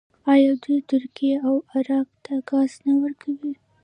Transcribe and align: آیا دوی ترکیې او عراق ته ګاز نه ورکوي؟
آیا 0.33 0.51
دوی 0.63 0.79
ترکیې 0.91 1.35
او 1.47 1.55
عراق 1.75 2.09
ته 2.25 2.33
ګاز 2.49 2.71
نه 2.85 2.93
ورکوي؟ 3.01 3.53